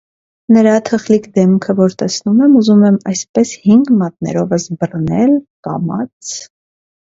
Նրա 0.55 0.71
թխլիկ 0.87 1.27
դեմքը 1.35 1.75
որ 1.79 1.95
տեսնում 1.99 2.41
եմ, 2.47 2.57
ուզում 2.61 2.81
եմ 2.89 2.97
այսպես 3.13 3.53
հինգ 3.67 3.93
մատներովս 4.01 4.69
բռնել, 4.83 5.39
կամաց… 5.71 6.35